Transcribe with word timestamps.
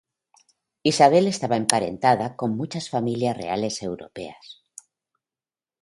Isabel 0.91 1.27
estaba 1.27 1.55
emparentada 1.57 2.35
con 2.35 2.57
muchas 2.57 2.89
familias 2.89 3.37
reales 3.37 3.83
europeas. 3.83 4.63